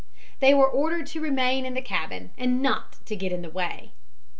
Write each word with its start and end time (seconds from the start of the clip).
They 0.39 0.55
were 0.55 0.67
ordered 0.67 1.05
to 1.09 1.21
remain 1.21 1.63
in 1.63 1.75
the 1.75 1.79
cabin 1.83 2.31
and 2.35 2.59
not 2.59 2.97
get 3.05 3.31
in 3.31 3.43
the 3.43 3.51
way. 3.51 3.91